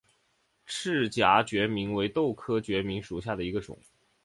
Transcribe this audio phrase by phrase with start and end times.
[0.65, 3.77] 翅荚决明为豆科决明属下的一个种。